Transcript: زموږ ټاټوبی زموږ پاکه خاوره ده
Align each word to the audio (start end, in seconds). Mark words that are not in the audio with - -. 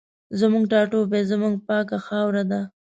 زموږ 0.39 0.63
ټاټوبی 0.71 1.21
زموږ 1.31 1.53
پاکه 1.67 1.97
خاوره 2.05 2.43
ده 2.51 2.61